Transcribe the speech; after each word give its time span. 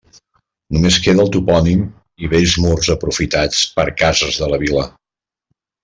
Només 0.77 0.97
queda 1.07 1.21
el 1.25 1.29
topònim 1.35 1.83
i 2.25 2.31
vells 2.33 2.57
murs 2.65 2.91
aprofitats 2.97 3.63
per 3.79 3.89
cases 4.05 4.41
de 4.45 4.53
la 4.55 4.61
vila. 4.67 4.89